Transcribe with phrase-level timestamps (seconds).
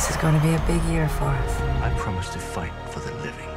[0.00, 1.60] This is going to be a big year for us.
[1.60, 3.48] I promise to fight for the living.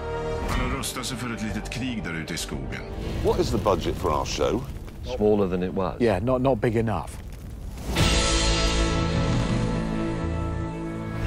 [0.49, 2.81] Han har rustat sig för ett litet krig där ute i skogen.
[3.25, 4.63] What is the budget for our show?
[5.17, 6.01] Smaller than it was.
[6.01, 7.09] Yeah, not, not big enough.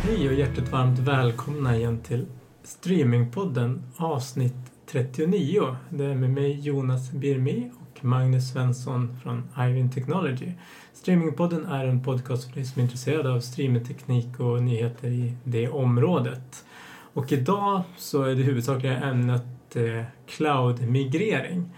[0.02, 2.26] Hej och hjärtligt varmt välkomna igen till
[2.64, 5.76] Streamingpodden avsnitt 39.
[5.90, 10.52] Det är med mig Jonas Birmi och Magnus Svensson från Ivin Technology.
[10.92, 15.68] Streamingpodden är en podcast för dig som är intresserad av streamingteknik och nyheter i det
[15.68, 16.64] området.
[17.12, 21.70] Och idag så är det huvudsakliga ämnet eh, cloud-migrering.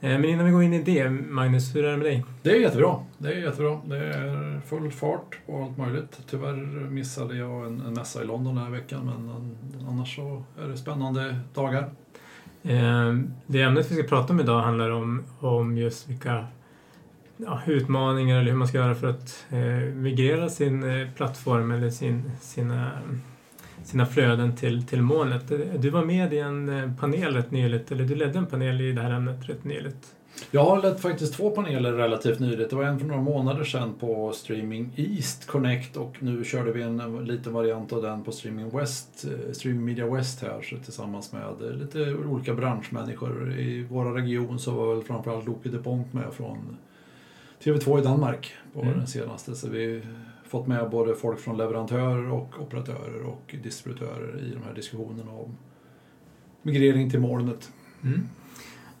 [0.00, 2.24] Eh, men innan vi går in i det, Magnus, hur är det med dig?
[2.42, 2.96] Det är jättebra.
[3.18, 3.80] Det är jättebra.
[3.84, 6.20] Det är full fart på allt möjligt.
[6.30, 9.28] Tyvärr missade jag en, en mässa i London den här veckan men
[9.80, 11.90] eh, annars så är det spännande dagar.
[12.68, 16.46] Ehm, det ämnet vi ska prata om idag handlar om, om just vilka
[17.36, 21.90] ja, utmaningar eller hur man ska göra för att eh, migrera sin eh, plattform eller
[21.90, 22.90] sin, sina,
[23.84, 25.52] sina flöden till, till molnet.
[25.78, 28.92] Du var med i en eh, panel rätt nyligt, eller du ledde en panel i
[28.92, 30.14] det här ämnet rätt nyligt.
[30.50, 32.70] Jag har lett faktiskt två paneler relativt nyligt.
[32.70, 36.82] Det var en för några månader sedan på Streaming East Connect och nu körde vi
[36.82, 40.76] en, en liten variant av den på Streaming West, eh, Streaming Media West här så
[40.76, 43.58] tillsammans med eh, lite olika branschmänniskor.
[43.58, 46.76] I våra region så var väl framförallt Loke de Bonk med från
[47.64, 48.98] TV2 i Danmark på Mm.
[48.98, 49.54] den senaste.
[49.54, 54.62] Så vi har fått med både folk från leverantörer och operatörer och distributörer i de
[54.66, 55.56] här diskussionerna om
[56.62, 57.70] migrering till molnet.
[58.04, 58.28] Mm.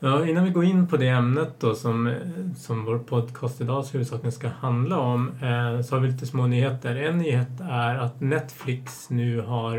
[0.00, 2.14] Ja, innan vi går in på det ämnet då som, eh,
[2.56, 6.96] som vår podcast idag huvudsakligen ska handla om eh, så har vi lite små nyheter.
[6.96, 9.78] En nyhet är att Netflix nu har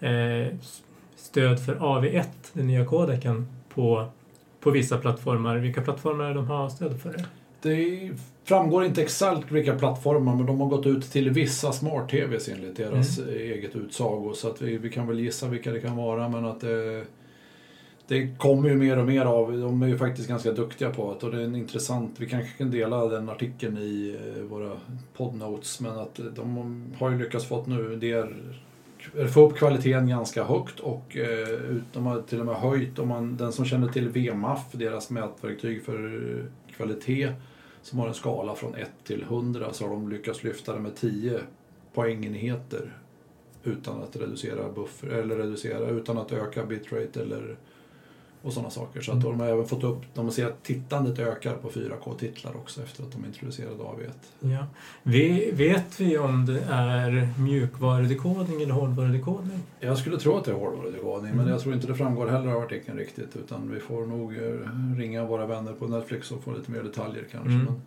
[0.00, 0.46] eh,
[1.16, 4.06] stöd för AV1, den nya kodeken, på,
[4.60, 5.56] på vissa plattformar.
[5.56, 7.24] Vilka plattformar de har stöd för det?
[7.62, 8.10] Det
[8.44, 13.18] framgår inte exakt vilka plattformar men de har gått ut till vissa smart-tvs enligt deras
[13.18, 14.32] eget utsago.
[14.34, 17.04] Så att vi, vi kan väl gissa vilka det kan vara men att det,
[18.08, 21.26] det kommer ju mer och mer av, de är ju faktiskt ganska duktiga på det
[21.26, 24.72] och det är en intressant, vi kanske kan dela den artikeln i eh, våra
[25.16, 28.28] podnotes men att de har ju lyckats få nu det
[29.28, 33.36] få upp kvaliteten ganska högt och eh, de har till och med höjt, om man,
[33.36, 37.32] den som känner till VMAF, deras mätverktyg för eh, kvalitet,
[37.82, 40.94] som har en skala från 1 till 100 så har de lyckats lyfta det med
[40.96, 41.40] 10
[41.94, 42.98] poängenheter
[43.64, 47.56] utan att reducera buffer, eller reducera, utan att öka bitrate eller
[48.44, 49.00] och sådana saker.
[49.00, 52.82] Så att de har även fått upp, de ser att tittandet ökar på 4K-titlar också
[52.82, 54.10] efter att de introducerade AV1.
[54.40, 54.66] Ja.
[55.02, 59.58] Vi, vet vi om det är mjukvarudekodning eller hårdvarudekodning?
[59.80, 61.52] Jag skulle tro att det är hårdvarudekodning men Mm.
[61.52, 65.24] jag tror inte det framgår heller av artikeln riktigt utan vi får nog eh, ringa
[65.24, 67.50] våra vänner på Netflix och få lite mer detaljer kanske.
[67.52, 67.64] Mm.
[67.64, 67.80] Men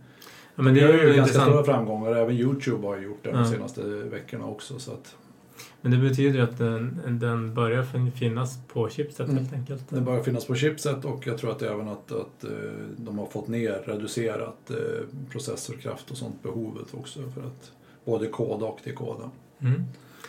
[0.56, 1.66] Ja, men det är ju ganska stora intressant.
[1.66, 4.80] framgångar, även Youtube har gjort det de senaste veckorna också.
[4.80, 5.16] Så att
[5.82, 9.38] Men det betyder att den, den börjar fin- finnas på chipset Mm.
[9.38, 9.84] helt enkelt.
[9.90, 12.50] det börjar finnas på chipset och jag tror att även att, att eh,
[12.98, 14.76] de har fått ner, reducerat eh,
[15.32, 17.72] processorkraft och sånt behovet också för att
[18.06, 19.30] både koda och dekoda.
[19.60, 19.84] Mm.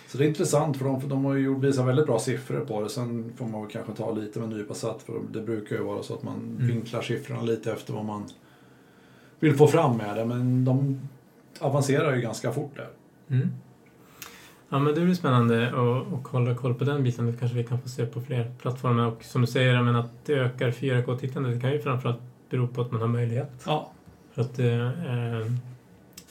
[0.09, 2.81] Så det är intressant för de, för de har ju visat väldigt bra siffror på
[2.81, 2.89] det.
[2.89, 6.03] Sen får man kanske ta lite med en nypa salt för det brukar ju vara
[6.03, 6.67] så att man Mm.
[6.67, 8.25] vinklar siffrorna lite efter vad man
[9.41, 10.25] vill få fram med det.
[10.25, 11.01] Men de
[11.61, 12.89] avancerar ju ganska fort där.
[13.37, 13.49] Mm.
[14.71, 17.27] Ja, men det blir spännande att, att hålla koll på den biten.
[17.27, 19.07] Det kanske vi kan få se på fler plattformar.
[19.07, 21.55] Och som du säger, menar, att det ökar 4K-tittandet.
[21.55, 22.21] Det kan ju framförallt
[22.51, 23.51] bero på att man har möjlighet.
[23.67, 23.93] Ja.
[24.33, 25.47] För att eh, eh,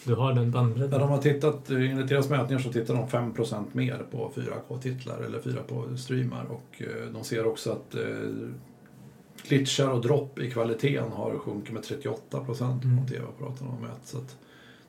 [0.05, 0.99] du har den När bandbredden.
[0.99, 6.43] de har tittat, enligt deras mätningar så tittar de 5% mer på 4K-titlar eller 4K-streamar.
[6.49, 8.01] Och eh, de ser också att eh,
[9.47, 13.07] glitchar och dropp i kvaliteten har sjunkit med 38% på Mm.
[13.07, 14.01] TV-apparaterna de mätt.
[14.03, 14.37] Så att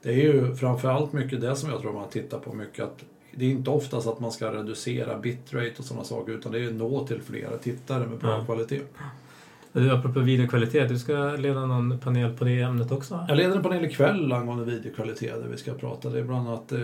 [0.02, 2.84] det är ju framförallt mycket det som jag tror man tittar på mycket.
[2.84, 6.58] Att det är inte oftast att man ska reducera bitrate och sådana saker utan det
[6.64, 8.44] är nå till flera tittare med bra Ja.
[8.44, 8.80] kvalitet.
[9.72, 13.24] Du, apropå videokvalitet, du ska leda någon panel på det ämnet också?
[13.28, 16.10] Jag leder en panel ikväll angående videokvalitet där vi ska prata.
[16.10, 16.78] Det är bland annat eh,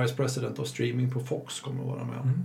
[0.00, 2.20] Vice President of Streaming på Fox kommer att vara med.
[2.22, 2.44] Mm.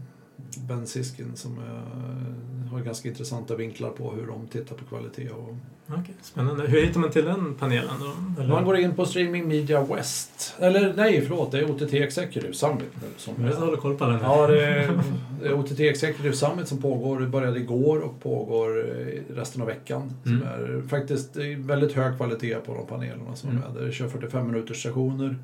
[0.57, 5.29] Ben Siskin som eh, har ganska intressanta vinklar på hur de tittar på kvalitet.
[5.29, 5.55] Och
[5.91, 6.67] Okej, spännande.
[6.67, 8.41] Hur hittar man till den panelen då?
[8.41, 8.53] Eller?
[8.53, 10.55] man går in på Streaming Media West.
[10.59, 13.07] Eller nej, förlåt, det är OTT Executive Summit nu.
[13.17, 14.19] Som Jag håller koll på den.
[14.21, 14.99] Ja, det är,
[15.41, 19.67] det är OTT Executive Summit som pågår, det började igår och pågår eh, resten av
[19.67, 20.13] veckan.
[20.23, 20.47] Som Mm.
[20.47, 23.63] är faktiskt är väldigt hög kvalitet på de panelerna som Mm.
[23.63, 23.83] är med.
[23.87, 25.35] Det kör 45 minuters sessioner.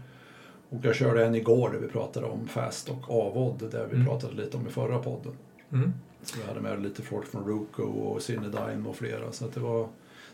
[0.80, 4.07] Och jag körde en igår där vi pratade om FAST och AVOD, där vi Mm.
[4.07, 5.31] pratade lite om i förra podden.
[5.74, 5.94] Mm.
[6.24, 9.31] Så vi hade med lite folk från Ruko och Cinedyne och flera.
[9.31, 9.88] Så att det, var,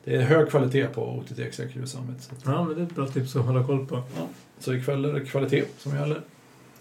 [0.04, 2.22] det är hög kvalitet på OTT Executive Summit.
[2.22, 3.96] Så, Ja, men det är ett bra tips att hålla koll på.
[3.96, 4.28] ja.
[4.60, 6.22] så ikväll är det kvalitet som gäller.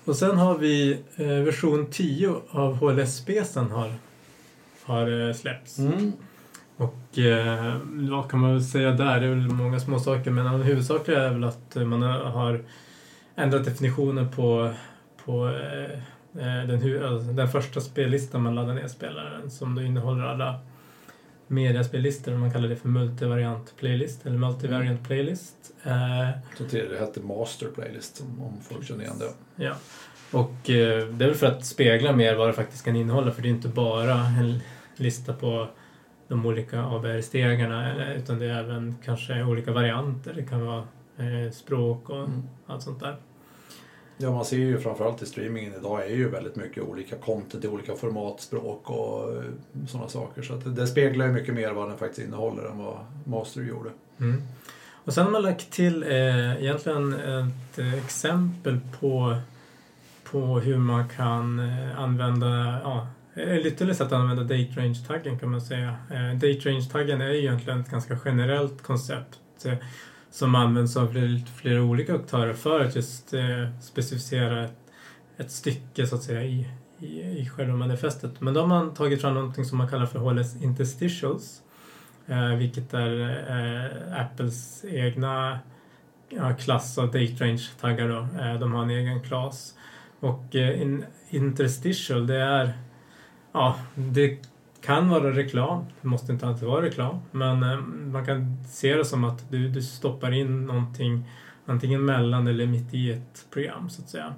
[0.05, 3.93] Och sen har vi eh, version 10 av HLS-specen har,
[4.83, 5.79] har eh, släppts.
[5.79, 6.13] Mm.
[6.77, 9.21] Och eh, vad kan man väl säga där?
[9.21, 12.63] Det är väl många små saker men det huvudsakliga är väl att man har
[13.37, 14.73] ändrat definitionen på,
[15.25, 15.91] på eh,
[16.43, 20.61] eh, den, hu- alltså den första spellistan man laddar ner spelaren som då innehåller alla
[21.47, 22.33] mediaspellistor.
[22.33, 25.57] Man kallar det för multivariant playlist eller multivariant playlist.
[25.85, 26.29] Eh,
[26.69, 29.65] tidigare hette Master Playlist om- folk känner igen det.
[29.65, 29.75] Ja.
[30.33, 33.43] Och eh, det är väl för att spegla mer vad det faktiskt kan innehålla för
[33.43, 34.61] det är inte bara en
[34.97, 35.69] lista på
[36.29, 40.33] de olika ABR-stegarna utan det är även kanske olika varianter.
[40.37, 40.85] Det kan vara
[41.21, 42.43] eh, språk och Mm.
[42.67, 43.17] allt sånt där.
[44.23, 47.69] Ja, man ser ju framförallt i streamingen idag är ju väldigt mycket olika content i
[47.69, 49.43] olika format, språk och eh,
[49.89, 50.43] sådana saker.
[50.43, 53.63] Så att det, det speglar ju mycket mer vad den faktiskt innehåller än vad Master
[53.63, 53.91] gjorde.
[54.21, 54.43] Mm.
[55.05, 59.37] Och sen har man lagt till eh, egentligen ett exempel på,
[60.25, 65.51] på hur man kan eh, använda, ja, eller ytterligare sätt att använda date range-taggen kan
[65.51, 65.97] man säga.
[66.11, 69.75] Eh, date range-taggen är ju egentligen ett ganska generellt koncept eh,
[70.31, 71.15] som används av
[71.57, 74.79] flera, olika aktörer för att just eh, specificera ett,
[75.37, 76.69] ett stycke så att säga i,
[76.99, 78.41] i, i själva manifestet.
[78.41, 81.63] Men då har man tagit fram någonting som man kallar för HLS interstitials.
[82.27, 85.59] Eh, vilket är eh, Apples egna
[86.29, 88.09] ja, klass av date range-taggar.
[88.09, 88.43] Då.
[88.43, 89.75] Eh, de har en egen klass.
[90.21, 92.73] Och eh, in, interstitial, det är...
[93.53, 94.39] Ja, det
[94.91, 95.85] kan vara reklam.
[96.01, 97.19] Det måste inte alltid vara reklam.
[97.31, 97.79] Men eh,
[98.13, 101.25] man kan se det som att du, du stoppar in någonting
[101.67, 104.35] antingen mellan eller mitt i ett program, så att säga.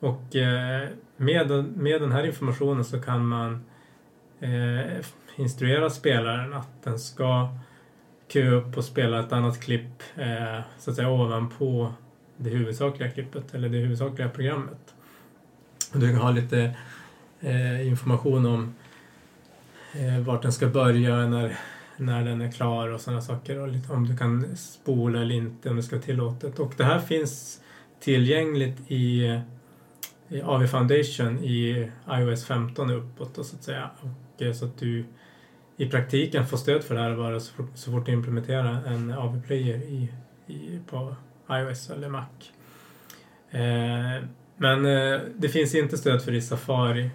[0.00, 3.64] Och eh, med, den- med den här informationen så kan man
[4.40, 5.04] eh,
[5.36, 7.48] instruera spelaren att den ska
[8.28, 11.92] köa upp och spela ett annat klipp eh, så att säga ovanpå
[12.36, 14.94] det huvudsakliga klippet eller det huvudsakliga programmet.
[15.92, 16.76] Du kan ha lite
[17.40, 18.74] eh, information om
[19.94, 21.58] eh, vart den ska börja när,
[21.96, 25.70] när den är klar och sådana saker och lite, om du kan spola eller inte
[25.70, 26.58] om det ska vara tillåtet.
[26.58, 27.60] Och det här finns
[28.00, 29.40] tillgängligt i,
[30.28, 33.90] i AV Foundation i iOS 15 och uppåt då, så att säga.
[34.00, 35.04] Och, eh, så att du
[35.76, 39.12] i praktiken får stöd för det här bara så fort, så fort du implementerar en
[39.12, 40.08] AV-player i,
[40.46, 41.16] i, på
[41.50, 42.26] iOS eller Mac.
[43.50, 44.24] Eh,
[44.56, 47.10] men eh, det finns inte stöd för det i Safari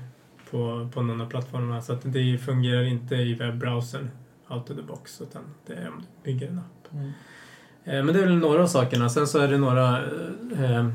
[0.52, 4.10] på, på någon av plattformarna så att det fungerar inte i webbrowsern
[4.50, 6.94] out of the box utan det är om du bygger en app.
[7.84, 9.10] Eh, men det är väl några av sakerna.
[9.10, 9.98] Sen så är det några
[10.58, 10.90] eh,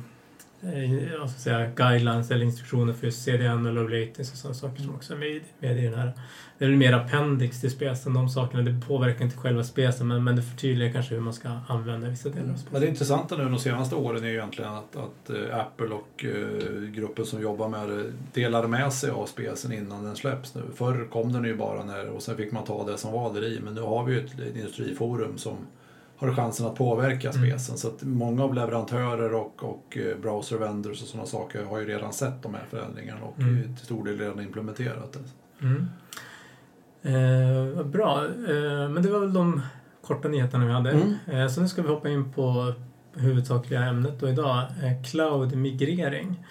[0.62, 4.82] eh, ska jag säga, guidelines eller instruktioner för CDN och low latency och sådana saker
[4.82, 6.12] som också är med, med i den här.
[6.58, 8.62] Det är mer appendix till specen, de sakerna.
[8.62, 12.28] Det påverkar inte själva specen men, men det förtydligar kanske hur man ska använda vissa
[12.28, 12.80] delar av Men specen.
[12.80, 16.82] det intressanta nu de senaste åren är ju egentligen att, att eh, Apple och eh,
[16.82, 20.62] gruppen som jobbar med det delar med sig av specen innan den släpps nu.
[20.74, 23.44] Förr kom den ju bara när, och sen fick man ta det som var där
[23.44, 23.60] i.
[23.64, 25.56] Men nu har vi ju ett, ett industriforum som
[26.28, 27.48] har chansen att påverka Mm.
[27.50, 27.76] specen.
[27.78, 31.86] Så att många av leverantörer och, och eh, browser vendors och sådana saker har ju
[31.86, 33.76] redan sett de här förändringarna och Mm.
[33.76, 35.66] till stor del redan implementerat det.
[35.66, 35.88] Mm.
[37.02, 39.60] Eh, bra, eh, men det var väl de
[40.06, 40.90] korta nyheterna vi hade.
[40.90, 41.14] Mm.
[41.26, 42.72] Eh, så nu ska vi hoppa in på
[43.14, 46.44] huvudsakliga ämnet då idag, eh, cloud-migrering.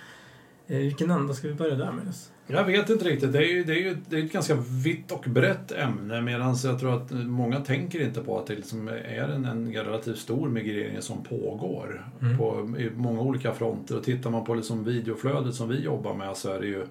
[0.68, 2.13] Eh, vilken ända ska vi börja där med?
[2.52, 3.34] Jag vet inte riktigt.
[3.34, 6.56] Det är ju, det är ju det är ett ganska vitt och brett ämne medan
[6.64, 10.50] jag tror att många tänker inte på att det liksom är en, en relativt stor
[10.50, 12.38] migrering som pågår Mm.
[12.38, 13.98] på, i många olika fronter.
[13.98, 16.86] Och tittar man på liksom videoflödet som vi jobbar med så är det ju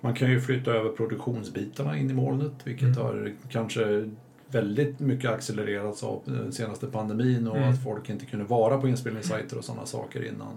[0.00, 2.98] man kan ju flytta över produktionsbitarna in i molnet vilket Mm.
[2.98, 4.10] har kanske
[4.48, 7.68] väldigt mycket accelererats av den senaste pandemin och Mm.
[7.68, 10.56] att folk inte kunde vara på inspelningssajter och sådana saker innan.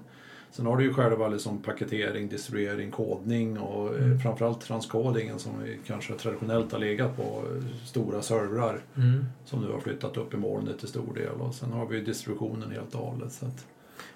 [0.56, 4.12] Sen har du ju själva liksom paketering, distribuering, kodning och Mm.
[4.12, 9.26] eh, framförallt transkodingen som vi kanske traditionellt har legat på eh, stora servrar Mm.
[9.46, 11.42] som nu har flyttat upp i molnet till stor del.
[11.42, 13.32] Och sen har vi distributionen helt och hållet.
[13.32, 13.66] Så att,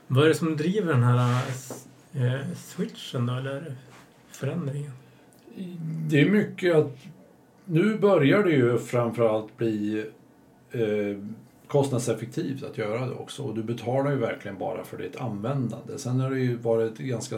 [0.07, 1.41] Vad är det som driver den här
[2.13, 3.75] eh, switchen då, eller
[4.31, 4.91] förändringen?
[6.09, 6.97] det är mycket att
[7.65, 10.05] nu börjar det ju framförallt bli
[10.71, 11.17] eh,
[11.69, 13.43] kostnadseffektivt att göra det också.
[13.43, 15.97] Och du betalar ju verkligen bara för ditt användande.
[15.97, 17.37] Sen har det ju varit ganska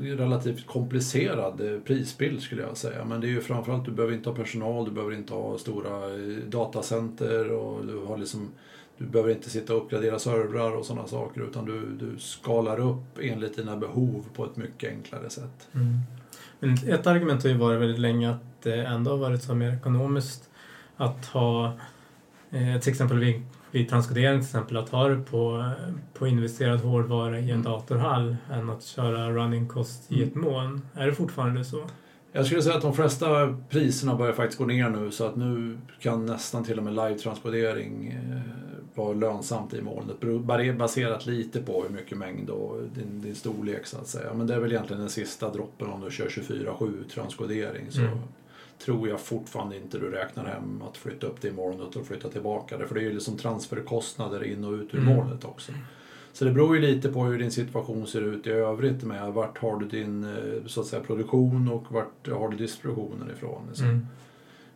[0.00, 3.04] relativt komplicerad eh, prisbild skulle jag säga.
[3.04, 6.14] Men det är ju framförallt, du behöver inte ha personal, du behöver inte ha stora
[6.14, 8.50] eh, datacenter och du har liksom
[8.98, 13.18] du behöver inte sitta och uppgradera servrar och sådana saker utan du, du skalar upp
[13.22, 15.68] enligt dina behov på ett mycket enklare sätt.
[15.72, 15.98] Mm.
[16.60, 19.74] Men ett argument har ju varit väldigt länge att det ändå har varit så mer
[19.74, 20.50] ekonomiskt
[20.96, 21.72] att ha
[22.50, 23.18] eh, till exempel
[23.74, 25.70] vid, transkodering till exempel att ha det på,
[26.14, 27.62] på investerad hårdvara i en Mm.
[27.62, 30.80] datorhall än att köra running cost i ett moln.
[30.94, 31.84] Är det fortfarande så?
[32.32, 35.78] Jag skulle säga att de flesta priserna börjar faktiskt gå ner nu så att nu
[36.00, 38.40] kan nästan till och med live-transkodering eh,
[38.94, 40.76] vara lönsamt i molnet.
[40.78, 44.34] Baserat lite på hur mycket mängd och din, din storlek så att säga.
[44.34, 47.86] Men det är väl egentligen den sista droppen om du kör 24-7 transkodering.
[47.90, 48.18] Så Mm.
[48.78, 52.28] Tror jag fortfarande inte du räknar hem att flytta upp det i molnet och flytta
[52.28, 52.86] tillbaka det.
[52.86, 55.16] För det är ju liksom transferkostnader in och ut ur Mm.
[55.16, 55.72] molnet också.
[56.32, 59.58] Så det beror ju lite på hur din situation ser ut i övrigt med vart
[59.58, 63.62] har du din eh, så att säga, produktion och vart har du distributionen ifrån.
[63.72, 64.06] Så Mm.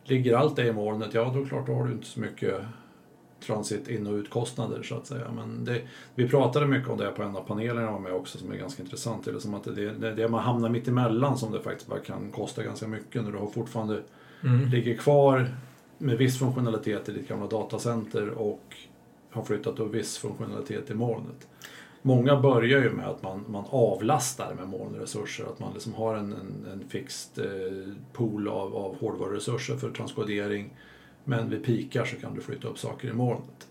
[0.03, 2.55] Ligger allt det i molnet, ja då klart då har du inte så mycket
[3.45, 5.31] transit in och utkostnader så att säga.
[5.35, 5.81] Men det,
[6.15, 8.55] vi pratade mycket om det på en av panelerna jag var med också som är
[8.55, 9.25] ganska intressant.
[9.25, 11.99] Det är som att det, det, det man hamnar mitt emellan som det faktiskt bara
[11.99, 14.01] kan kosta ganska mycket när du har fortfarande
[14.43, 14.69] Mm.
[14.69, 15.55] ligger kvar
[15.97, 18.75] med viss funktionalitet i ditt gamla datacenter och
[19.31, 21.47] har flyttat då viss funktionalitet i molnet.
[22.01, 26.33] Många börjar ju med att man, man avlastar med molnresurser, att man liksom har en,
[26.33, 30.69] en, en fixed eh, pool av, av hårdvaruresurser för transkodering.
[31.29, 33.67] Men vid pikar så kan du flytta upp saker i molnet.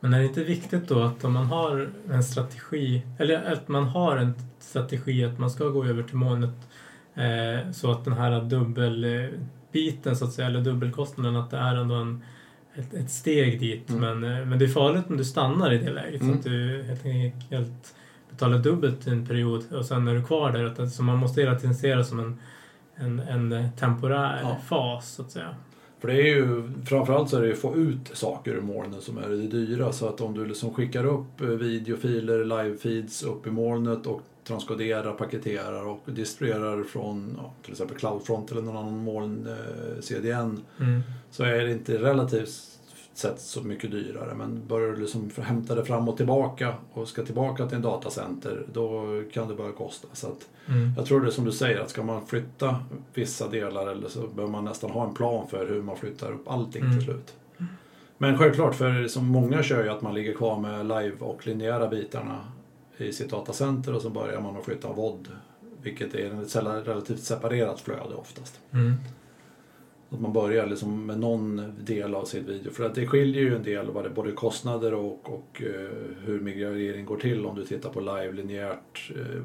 [0.00, 3.84] Men är det inte viktigt då att om man har en strategi, eller att man
[3.84, 6.54] har en strategi att man ska gå över till molnet
[7.14, 8.40] eh, så att den här
[9.20, 12.22] dubbelbiten så att säga, eller dubbelkostnaden, att det är ändå en,
[12.74, 13.90] ett, ett steg dit.
[13.90, 14.20] Mm.
[14.20, 16.38] Men, eh, men det är farligt om du stannar i det läget så Mm.
[16.38, 17.94] att du helt enkelt
[18.30, 20.86] betalar dubbelt i en period och sen är du kvar där.
[20.86, 22.38] Så man måste hela tiden se det som en,
[22.94, 24.56] en, en temporär Ja.
[24.68, 25.54] fas så att säga.
[26.02, 29.02] För det är ju, framförallt så är det ju att få ut saker ur molnet
[29.02, 29.92] som är det dyra.
[29.92, 35.12] Så att om du liksom skickar upp eh, videofiler, live-feeds upp i molnet och transkoderar,
[35.12, 41.02] paketerar och distribuerar från ja, till exempel Cloudfront eller någon annan moln eh, CDN Mm.
[41.30, 42.71] så är det inte relativt
[43.14, 44.34] sett så mycket dyrare.
[44.34, 48.66] Men börjar du liksom hämta det fram och tillbaka och ska tillbaka till en datacenter
[48.72, 50.08] då kan det börja kosta.
[50.12, 50.92] Så att Mm.
[50.96, 52.76] jag tror det är som du säger, att ska man flytta
[53.14, 56.48] vissa delar eller så bör man nästan ha en plan för hur man flyttar upp
[56.48, 56.96] allting Mm.
[56.96, 57.34] till slut.
[58.18, 61.88] Men självklart, för som många kör ju att man ligger kvar med live och linjära
[61.88, 62.38] bitarna
[62.96, 65.28] i sitt datacenter och så börjar man att flytta VOD.
[65.82, 66.56] Vilket är ett
[66.88, 68.60] relativt separerat flöde oftast.
[68.72, 68.94] Mm.
[70.12, 72.72] Att man börjar liksom med någon del av sitt video.
[72.72, 76.40] För att det skiljer ju en del vad det både kostnader och, och eh, hur
[76.40, 79.42] migrering går till om du tittar på live linjärt eh,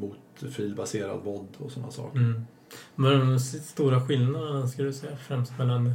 [0.00, 2.18] mot filbaserad VOD och sådana saker.
[2.18, 2.44] Mm.
[2.94, 5.94] Vad är de stora skillnaderna skulle du säga främst mellan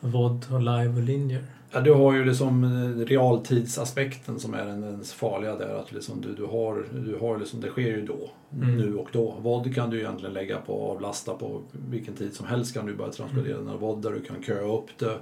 [0.00, 1.44] VOD och live och linjer?
[1.74, 5.74] Ja, du har ju liksom eh, realtidsaspekten som är den, den farliga där.
[5.74, 8.30] Att liksom du, du har, du har liksom, det sker ju då,
[8.62, 8.76] Mm.
[8.76, 9.34] nu och då.
[9.42, 12.94] VOD kan du egentligen lägga på och avlasta på vilken tid som helst kan du
[12.94, 13.66] börja transkodera Mm.
[13.66, 15.18] dina VOD där du kan köa upp det.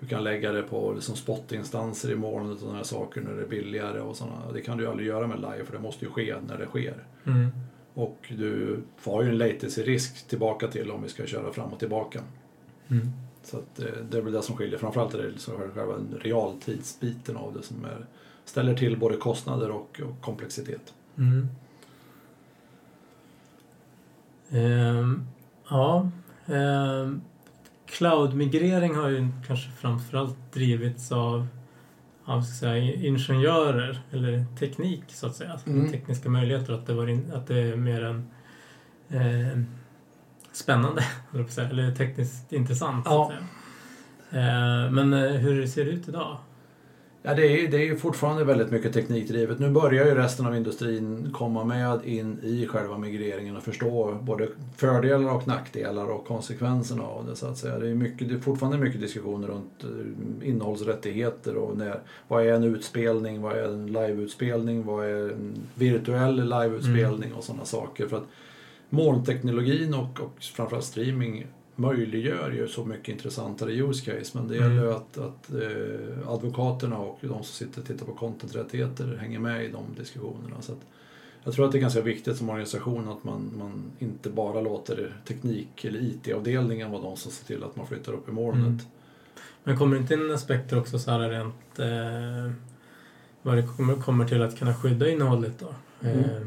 [0.00, 3.42] Du kan lägga det på liksom spottinstanser i molnet och sådana här saker när det
[3.42, 4.52] är billigare och sådana.
[4.54, 6.66] Det kan du ju aldrig göra med live för det måste ju ske när det
[6.66, 6.94] sker.
[7.26, 7.46] Mm.
[7.94, 12.20] Och du har ju en latency-risk tillbaka till om vi ska köra fram och tillbaka.
[12.90, 13.08] Mm.
[13.42, 14.78] Så att, eh, det är väl det som skiljer.
[14.78, 18.06] Framförallt är det liksom själva realtidsbiten av det som är,
[18.44, 20.94] ställer till både kostnader och, och komplexitet.
[21.18, 21.48] Mm.
[24.50, 25.26] Ehm,
[25.68, 26.10] ja.
[26.46, 27.20] Ehm,
[27.86, 31.46] Cloud-migrering har ju kanske framförallt drivits av,
[32.24, 35.52] av säga, ingenjörer eller teknik så att säga.
[35.52, 35.92] Alltså Mm.
[35.92, 36.72] Tekniska möjligheter.
[36.72, 38.30] Att det, var in, att det är mer en
[39.08, 39.58] eh,
[40.52, 41.04] spännande,
[41.70, 43.06] eller tekniskt intressant.
[43.06, 43.22] Så Ja.
[43.22, 44.84] att säga.
[44.86, 46.36] Eh, men eh, hur ser det ut idag?
[47.22, 49.58] Ja, det är, det är ju fortfarande väldigt mycket teknikdrivet.
[49.58, 54.48] Nu börjar ju resten av industrin komma med in i själva migreringen och förstå både
[54.76, 57.36] fördelar och nackdelar och konsekvenserna av det.
[57.36, 57.78] Så att säga.
[57.78, 62.52] Det, är mycket, det är fortfarande mycket diskussioner runt eh, innehållsrättigheter och när, vad är
[62.54, 68.06] en utspelning, vad är en liveutspelning, vad är en virtuell liveutspelning och sådana saker.
[68.08, 68.26] För att
[68.90, 74.70] molnteknologin och, och framförallt streaming möjliggör ju så mycket intressantare use case men det Mm.
[74.70, 79.38] gäller ju att, att eh, advokaterna och de som sitter och tittar på contenträttigheter hänger
[79.38, 80.56] med i de diskussionerna.
[80.60, 80.78] Så att
[81.44, 85.16] jag tror att det är ganska viktigt som organisation att man, man inte bara låter
[85.28, 88.66] teknik eller IT-avdelningen vara de som ser till att man flyttar upp i molnet.
[88.66, 88.78] Mm.
[89.64, 92.52] Men kommer det inte in aspekter också så här rent eh,
[93.42, 95.74] vad det kommer, kommer till att kunna skydda innehållet då?
[96.08, 96.18] Mm.
[96.20, 96.46] Eh,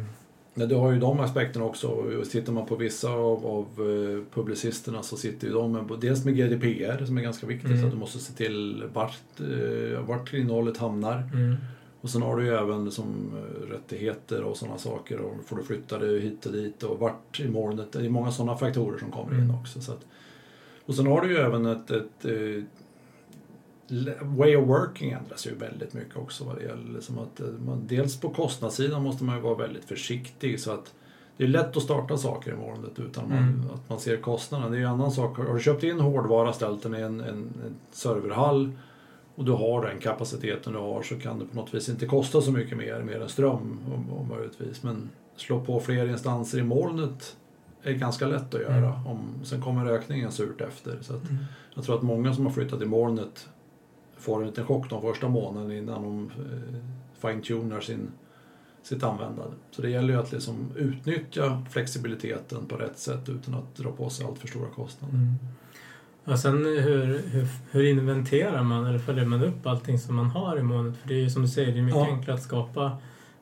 [0.56, 1.88] Ja, du har ju de aspekterna också.
[1.88, 6.26] Och Tittar man på vissa av, av eh, publicisterna så sitter ju de med, dels
[6.26, 7.70] med GDPR som är ganska viktigt.
[7.70, 7.80] Mm.
[7.82, 11.24] Så att du måste se till vart, eh, vart innehållet hamnar.
[11.34, 11.56] mm.
[12.02, 15.20] Och sen har du ju även som eh, rättigheter och sådana saker.
[15.20, 17.92] Och får du flytta det hit och dit och vart i molnet.
[17.92, 19.56] Det är många sådana faktorer som kommer in Mm.
[19.56, 19.82] också.
[19.82, 20.06] Så att,
[20.86, 22.64] och sen har du ju även ett, ett eh,
[24.22, 26.94] way of working ändras ju väldigt mycket också vad det gäller.
[26.94, 30.94] Liksom att eh, man, dels på kostnadssidan måste man ju vara väldigt försiktig så att
[31.38, 33.62] det är lätt att starta saker i molnet utan man, Mm.
[33.74, 34.72] att man ser kostnaden.
[34.72, 35.38] Det är ju en annan sak.
[35.38, 37.28] Har du köpt in hårdvara, ställt den i en, en,
[37.66, 38.72] en serverhall
[39.36, 42.42] och du har den kapaciteten du har så kan det på något vis inte kosta
[42.42, 44.84] så mycket mer, mer än ström om, om möjligtvis.
[44.84, 47.38] Men slå på fler instanser i molnet
[47.84, 48.76] är ganska lätt att göra.
[48.78, 49.08] Mm.
[49.08, 50.98] Om, sen kommer räkningen surt efter.
[51.02, 51.44] Så att, Mm.
[51.74, 53.50] jag tror att många som har flyttat i molnet
[54.24, 56.80] får en liten chock de första månaderna innan de eh,
[57.22, 58.12] fine-tunar sin,
[58.84, 59.56] sitt användande.
[59.72, 64.10] Så det gäller ju att liksom utnyttja flexibiliteten på rätt sätt utan att dra på
[64.10, 65.16] sig allt för stora kostnader.
[65.16, 65.36] Mm.
[66.26, 70.58] Och sen hur, hur, hur inventerar man eller följer man upp allting som man har
[70.60, 70.98] i molnet?
[70.98, 72.08] För det är ju som du säger, det är mycket Ja.
[72.12, 72.98] enklare att skapa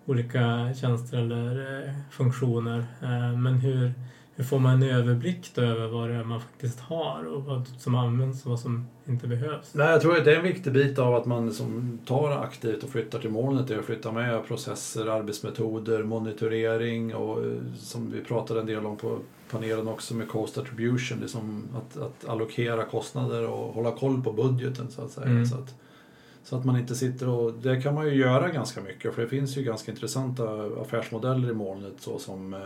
[0.06, 2.86] olika tjänster eller eh, funktioner.
[3.02, 3.94] Eh, men hur,
[4.42, 7.68] hur får man en överblick då över vad det är man faktiskt har och vad
[7.78, 9.74] som används och vad som inte behövs?
[9.74, 12.84] Nej, jag tror att det är en viktig bit av att man liksom tar aktivt
[12.84, 13.68] och flyttar till molnet.
[13.68, 18.86] Det är att flytta med processer, arbetsmetoder, monitorering och eh, som vi pratade en del
[18.86, 19.20] om på
[19.52, 21.20] panelen också med cost attribution.
[21.20, 25.28] Liksom att, att allokera kostnader och hålla koll på budgeten så att säga.
[25.28, 25.46] Mm.
[25.46, 25.76] Så, att,
[26.44, 27.54] så att man inte sitter och...
[27.54, 30.44] Det kan man ju göra ganska mycket för det finns ju ganska intressanta
[30.82, 32.60] affärsmodeller i molnet så som eh,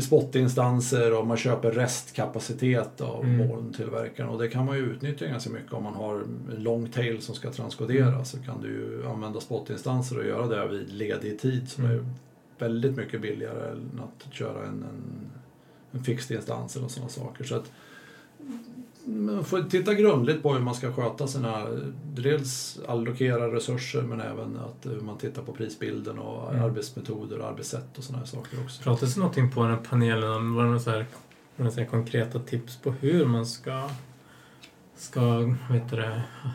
[0.00, 3.48] spottinstanser och man köper restkapacitet av Mm.
[3.48, 7.22] molntillverkaren och det kan man ju utnyttja ganska mycket om man har en long tail
[7.22, 8.24] som ska transkoderas Mm.
[8.24, 11.96] så kan du ju använda spottinstanser och göra det vid ledig tid som Mm.
[11.96, 12.04] är
[12.58, 15.30] väldigt mycket billigare än att köra en, en,
[15.92, 17.44] en fixed instans eller sådana saker.
[17.44, 17.72] Så att
[19.04, 21.66] man får titta grundligt på hur man ska sköta sina,
[22.14, 26.64] dels allokera resurser men även att eh, man tittar på prisbilden och Mm.
[26.64, 28.82] arbetsmetoder och arbetssätt och sådana saker också.
[28.82, 31.06] Pratas det någonting på den här panelen om vad det så här,
[31.56, 33.88] det konkreta tips på hur man ska,
[34.96, 35.20] ska
[35.70, 35.96] vet du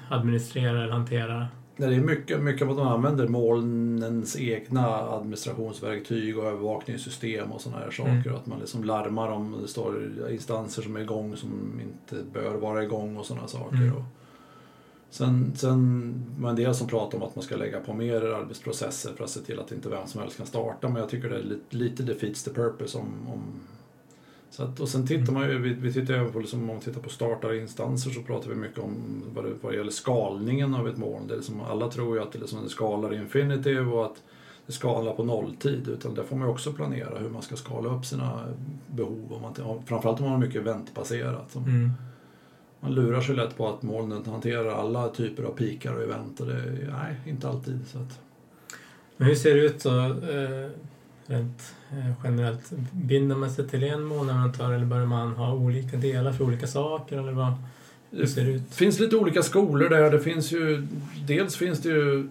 [0.09, 1.47] administrera eller hantera?
[1.79, 7.61] Nej, det är mycket, mycket av att man använder molnens egna administrationsverktyg och övervakningssystem och
[7.61, 8.11] sådana här saker.
[8.11, 8.35] Mm.
[8.35, 12.83] Att man liksom larmar om det står instanser som är igång som inte bör vara
[12.83, 13.75] igång och sådana saker.
[13.75, 13.95] Mm.
[13.95, 14.03] Och
[15.09, 19.13] sen, sen var en del som pratar om att man ska lägga på mer arbetsprocesser
[19.13, 20.89] för att se till att inte vem som helst kan starta.
[20.89, 23.39] Men jag tycker det är lite, lite defeats the purpose om, om
[24.51, 26.79] så att, och sen tittar man ju, vi, vi tittar även på, liksom, om man
[26.79, 30.87] tittar på startarinstanser så pratar vi mycket om vad det, vad det gäller skalningen av
[30.87, 31.27] ett moln.
[31.27, 34.23] Det är liksom, alla tror ju att det, liksom, det skalar infinitive och att
[34.65, 35.87] det skalar på nolltid.
[35.87, 38.39] Utan där får man ju också planera hur man ska skala upp sina
[38.87, 39.33] behov.
[39.33, 41.55] Om man, framförallt om man har mycket eventbaserat.
[41.55, 41.91] Mm.
[42.79, 46.47] Man lurar sig lätt på att molnen hanterar alla typer av pikar och event och
[46.47, 47.79] det nej, inte alltid.
[47.87, 48.19] Så att,
[49.17, 50.69] Men hur ser det ut så eh,
[51.29, 52.71] rent eh, generellt?
[52.91, 57.17] Binder man sig till en molnleverantör eller börjar man ha olika delar för olika saker?
[57.17, 57.53] Eller vad,
[58.11, 58.73] hur ser det ut?
[58.73, 60.11] Finns lite olika skolor där.
[60.11, 60.87] Det finns ju,
[61.27, 62.27] dels finns det ju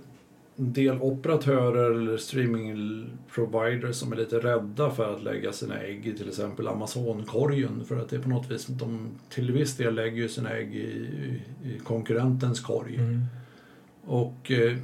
[0.56, 6.06] en del operatörer eller streaming providers som är lite rädda för att lägga sina ägg
[6.06, 7.84] i till exempel Amazon-korgen.
[7.88, 10.74] För att det är på något vis, de till viss del lägger ju sina ägg
[10.74, 12.96] i, i, i konkurrentens korg.
[12.96, 13.24] Mm.
[14.04, 14.76] Och eh,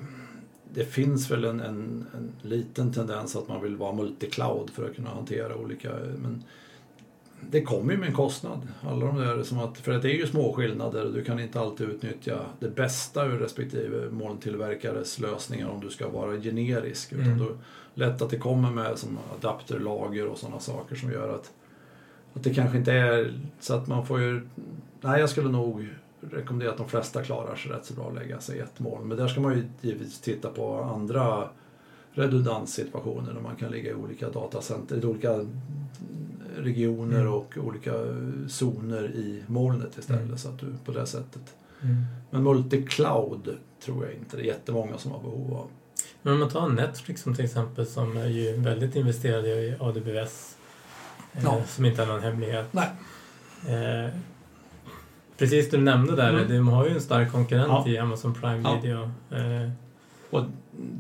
[0.75, 4.97] det finns väl en, en, en liten tendens att man vill vara multicloud för att
[4.97, 5.91] kunna hantera olika...
[6.23, 6.43] Men
[7.51, 8.69] det kommer ju med en kostnad.
[8.83, 11.61] Alla de där, som att, för det är ju små skillnader och du kan inte
[11.61, 17.13] alltid utnyttja det bästa ur respektive molntillverkares lösningar om du ska vara generisk.
[17.13, 17.39] Utan Mm.
[17.39, 17.49] då
[17.95, 21.53] lätt att det kommer med som adapterlager och sådana saker som gör att,
[22.35, 24.49] att det kanske inte är så att man får ju...
[25.01, 25.89] Nej, jag skulle nog
[26.33, 29.09] rekommendera att de flesta klarar sig rätt så bra att lägga sig i ett moln.
[29.09, 31.49] Men där ska man ju givetvis titta på andra
[32.13, 35.47] redundanssituationer där man kan ligga i olika datacenter, i olika
[36.59, 37.33] regioner Mm.
[37.33, 37.93] och olika
[38.49, 40.23] zoner i molnet istället.
[40.25, 40.39] Mm.
[40.39, 41.55] Så att du på det sättet.
[41.83, 41.97] Mm.
[42.31, 45.67] Men multicloud tror jag inte det är jättemånga som har behov av.
[46.23, 50.57] Men om man tar Netflix som till exempel som är ju väldigt investerade i AWS.
[51.33, 51.63] Eh, Ja.
[51.69, 52.67] Som inte är någon hemlighet.
[52.73, 52.89] Nej.
[53.69, 54.11] Eh,
[55.39, 56.49] precis du nämnde där, Mm.
[56.49, 57.89] de har ju en stark konkurrent Ja.
[57.89, 58.75] i Amazon Prime Ja.
[58.83, 59.03] Video.
[59.31, 59.71] Eh,
[60.31, 60.45] Och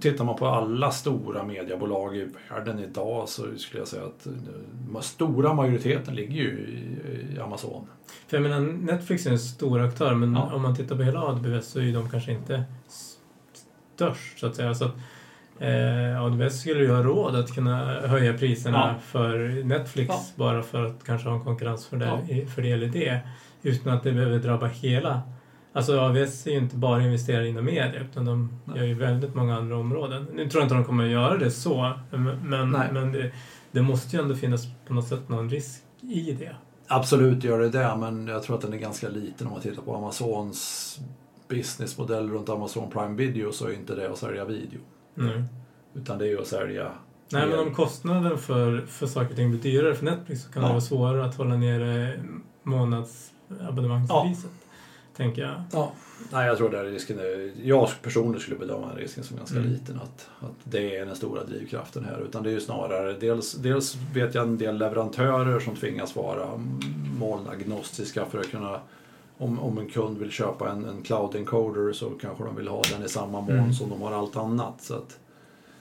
[0.01, 5.03] tittar man på alla stora mediebolag i världen idag så skulle jag säga att den
[5.03, 7.87] stora majoriteten ligger ju i, Amazon.
[8.27, 10.55] För jag menar, Netflix är en stor aktör men Ja.
[10.55, 12.65] om man tittar på hela AWS så är de kanske inte
[13.95, 14.75] störst så att säga.
[14.75, 14.95] Så att,
[15.59, 19.01] eh, AWS skulle ju ha råd att kunna höja priserna Ja.
[19.01, 20.23] för Netflix Ja.
[20.37, 22.47] bara för att kanske ha en konkurrensfördel Ja.
[22.55, 23.21] fördel i det.
[23.63, 25.23] Utan att det behöver drabba hela.
[25.73, 28.79] Alltså AWS är ju inte bara investerare inom media utan de Nej.
[28.79, 30.27] gör ju väldigt många andra områden.
[30.35, 32.89] Nu tror jag inte de kommer att göra det så men, men, Nej.
[32.93, 33.31] men det,
[33.73, 36.57] det måste ju ändå finnas på något sätt någon risk i det.
[36.89, 39.83] Absolut gör det det, men jag tror att den är ganska liten om man tittar
[39.83, 40.99] på Amazons
[41.49, 44.81] businessmodell runt Amazon Prime Video så är inte det att sälja video.
[45.15, 45.45] Nej.
[45.95, 46.91] Utan det är ju att sälja
[47.33, 50.63] Nej, men om kostnaden för, för saker och ting blir dyrare för Netflix så kan
[50.63, 50.69] Ja.
[50.69, 52.21] det vara svårare att hålla nere
[52.63, 54.51] månadsabonnemangspriset.
[55.17, 55.63] Tänker jag.
[55.73, 55.93] Ja,
[56.33, 59.71] nej jag tror där risken är, jag personligen skulle bedöma den risken som ganska Mm.
[59.71, 62.21] liten att, att det är den stora drivkraften här.
[62.29, 66.49] Utan det är ju snarare, dels, dels vet jag en del leverantörer som tvingas vara
[67.19, 68.81] molnagnostiska för att kunna
[69.45, 72.83] om, om en kund vill köpa en, en cloud encoder så kanske de vill ha
[72.93, 73.73] den i samma moln Mm.
[73.73, 74.83] som de har allt annat.
[74.83, 75.19] Så att,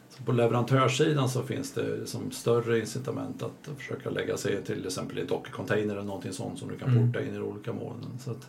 [0.10, 5.20] så på leverantörssidan så finns det som större incitament att försöka lägga sig till exempel
[5.20, 7.12] i ett Docker-container eller någonting sånt som du kan Mm.
[7.12, 8.20] porta in i olika molnen.
[8.20, 8.48] Så att,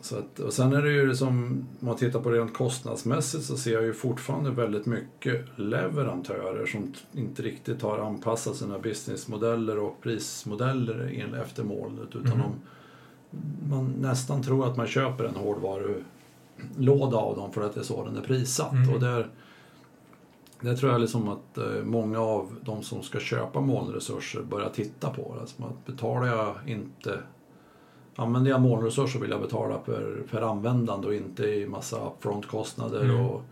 [0.00, 3.44] så att, och sen är det ju som, om man tittar på det rent kostnadsmässigt
[3.44, 9.78] så ser jag ju fortfarande väldigt mycket leverantörer som inte riktigt har anpassat sina businessmodeller
[9.78, 12.38] och prismodeller efter molnet utan Mhm.
[12.38, 12.52] de,
[13.70, 18.04] man nästan tror att man köper en hårdvarulåda av dem för att det är så
[18.04, 18.72] den är prissatt.
[18.72, 18.94] Mhm.
[18.94, 19.28] Och där,
[20.60, 25.10] där tror jag liksom att eh, många av de som ska köpa molnresurser börjar titta
[25.10, 25.40] på det.
[25.40, 27.18] Alltså att betalar jag inte
[28.20, 33.04] Använder jag molnresurser vill jag betala per, per användande och inte i massa upfront-kostnader.
[33.04, 33.20] Mm.
[33.20, 33.42] Och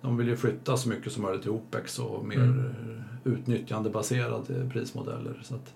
[0.00, 3.02] de vill ju flytta så mycket som möjligt till OPEX och mer Mm.
[3.24, 5.40] utnyttjandebaserade prismodeller.
[5.44, 5.74] Så att,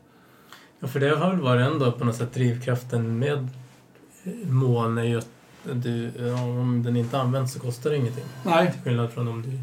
[0.81, 3.49] Ja, för det har väl varit ändå på något sätt drivkraften med
[4.25, 5.29] eh, moln är ju att
[5.73, 8.25] du, om den inte används så kostar det ingenting.
[8.45, 9.59] nej, Till skillnad från om du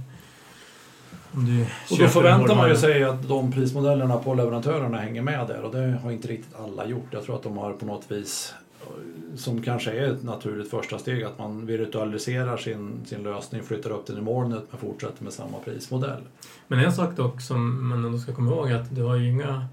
[1.92, 5.76] och då förväntar man ju sig att de prismodellerna på leverantörerna hänger med där och
[5.76, 7.08] det har inte riktigt alla gjort.
[7.12, 11.00] Jag tror att de har på något vis eh, som kanske är ett naturligt första
[11.00, 15.34] steg att man virtualiserar sin, sin lösning, flyttar upp den i molnet men fortsätter med
[15.34, 16.22] samma prismodell.
[16.68, 19.30] Men en sak dock som man ändå ska komma ihåg är att du har ju
[19.30, 19.66] inga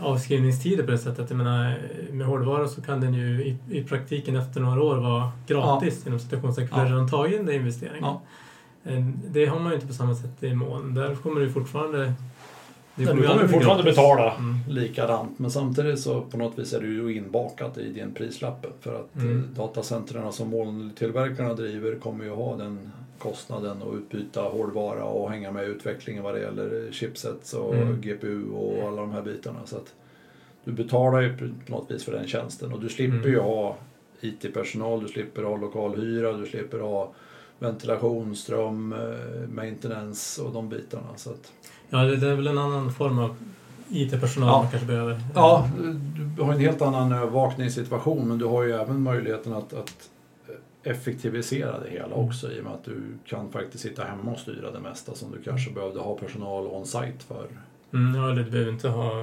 [0.00, 1.30] avskrivningstider på det sättet.
[1.30, 1.78] Jag menar,
[2.12, 6.18] med hårdvara så kan den ju i, i praktiken efter några år vara gratis inom
[6.18, 6.90] citationstecken för Ja.
[6.92, 8.02] redan tagit den investeringen.
[8.02, 8.20] Ja.
[8.84, 10.94] Eh, Det har man ju inte på samma sätt i moln.
[10.94, 11.98] Där kommer du fortfarande...
[12.94, 13.96] Det Du kommer ju kommer aldrig bli fortfarande gratis.
[13.96, 14.56] betala Mm.
[14.68, 18.94] likadant men samtidigt så på något vis är du ju inbakat i din prislappen för
[18.94, 19.30] att Mm.
[19.30, 19.48] mm.
[19.56, 22.90] datacentren som molntillverkarna driver kommer ju ha den
[23.20, 28.00] kostnaden och utbyta hårdvara och hänga med i utvecklingen vad det gäller chipsets och Mm.
[28.00, 29.58] GPU och alla de här bitarna.
[29.64, 29.94] Så att
[30.64, 33.30] du betalar ju på något vis för den tjänsten och du slipper Mm.
[33.30, 33.76] ju ha
[34.20, 37.12] IT-personal, du slipper ha lokalhyra, du slipper ha
[37.58, 41.06] ventilation, ström, eh, maintenance och de bitarna.
[41.16, 41.52] Så att,
[41.90, 43.36] Ja, det det är väl en annan form av
[43.90, 44.58] IT-personal Ja.
[44.62, 45.20] man kanske behöver.
[45.34, 45.68] Ja,
[46.36, 50.10] du har en helt annan övervakningssituation men du har ju även möjligheten att, att
[50.82, 54.70] effektivisera det hela också i och med att du kan faktiskt sitta hemma och styra
[54.70, 57.46] det mesta som du kanske behövde ha personal on-site för.
[57.92, 59.20] Mm, ja, eller du behöver inte ha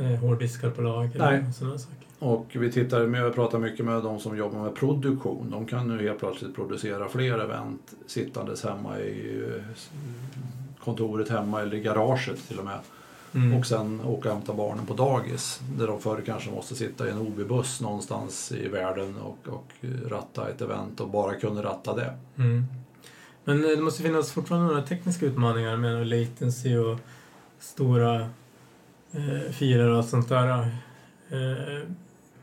[0.00, 1.44] eh, hårddiskar på lager Nej.
[1.48, 2.08] och sådana saker.
[2.18, 5.50] Och vi tittar med, jag pratar mycket med de som jobbar med produktion.
[5.50, 9.62] De kan nu helt plötsligt producera fler event sittandes hemma i eh,
[10.78, 12.78] kontoret hemma eller i garaget till och med.
[13.38, 13.58] Mm.
[13.58, 15.60] Och sen åka och hämta barnen på dagis.
[15.78, 19.72] Där de förr kanske måste sitta i en OB-buss någonstans i världen och, och
[20.06, 22.18] ratta ett event och bara kunde ratta det.
[22.36, 22.64] Mm.
[23.44, 26.98] Men eh, det måste finnas fortfarande några tekniska utmaningar med latency och
[27.58, 28.20] stora
[29.12, 30.58] eh, filer och sånt där.
[31.28, 31.88] Eh,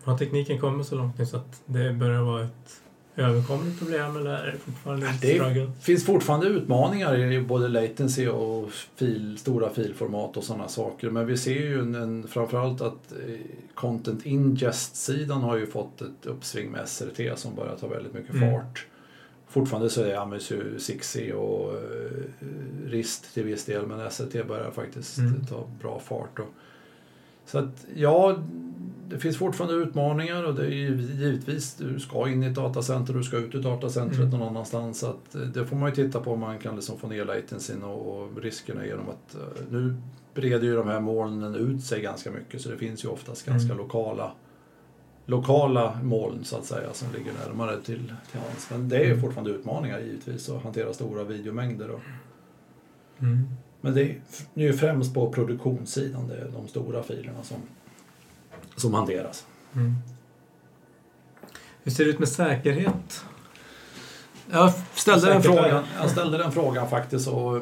[0.03, 2.81] har tekniken kommit så långt nu så att det börjar vara ett
[3.15, 5.71] överkomligt problem eller är det fortfarande Det struggle?
[5.81, 11.09] finns fortfarande utmaningar i både latency och fil, stora filformat och sådana saker.
[11.09, 13.35] Men vi ser ju en, en, framförallt att eh,
[13.73, 18.51] content ingest-sidan har ju fått ett uppsving med SRT som börjar ta väldigt mycket Mm.
[18.51, 18.85] fart.
[19.47, 21.79] Fortfarande så är används ju 6 och eh,
[22.87, 25.45] RIST till viss del men SRT börjar faktiskt Mm.
[25.45, 26.39] ta bra fart.
[26.39, 26.47] Och,
[27.45, 28.37] så att ja,
[29.09, 33.23] det finns fortfarande utmaningar och det är givetvis, du ska in i ett datacenter, du
[33.23, 34.29] ska ut ur datacentret Mm.
[34.39, 34.99] någon annanstans.
[34.99, 37.25] Så att eh, det får man ju titta på om man kan liksom få ner
[37.25, 39.95] latencyn och, och riskerna genom att eh, nu
[40.33, 43.73] breder ju de här molnen ut sig ganska mycket så det finns ju oftast ganska
[43.73, 43.77] Mm.
[43.77, 44.31] lokala
[45.25, 48.67] lokala moln så att säga som ligger närmare till, till hands.
[48.71, 49.21] Men det är Mm.
[49.21, 51.89] fortfarande utmaningar givetvis att hantera stora videomängder.
[51.89, 52.01] Och,
[53.19, 53.39] Mm.
[53.81, 54.21] men det är,
[54.53, 57.57] det är ju främst på produktionssidan det är de stora filerna som,
[58.75, 59.45] som hanteras.
[59.75, 59.93] Mm.
[61.83, 63.25] Hur ser det ut med säkerhet?
[64.51, 65.83] Jag ställde, den frågan, ja.
[66.01, 67.61] jag ställde den frågan faktiskt och